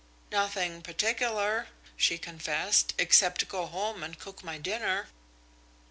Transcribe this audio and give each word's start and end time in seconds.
"Nothing 0.31 0.81
particular," 0.81 1.67
she 1.95 2.17
confessed, 2.17 2.95
"except 2.97 3.47
go 3.47 3.67
home 3.67 4.01
and 4.01 4.17
cook 4.17 4.43
my 4.43 4.57
dinner." 4.57 5.09